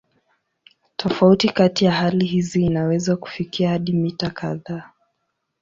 Tofauti 0.95 1.49
kati 1.49 1.85
ya 1.85 1.91
hali 1.91 2.25
hizi 2.25 2.65
inaweza 2.65 3.15
kufikia 3.15 3.69
hadi 3.69 3.93
mita 3.93 4.29
kadhaa. 4.29 4.91